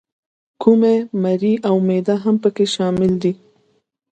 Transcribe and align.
کومي، 0.61 0.95
مرۍ 1.21 1.53
او 1.67 1.75
معده 1.87 2.15
هم 2.23 2.35
پکې 2.43 2.65
شامل 2.75 3.11
دي. 3.21 3.33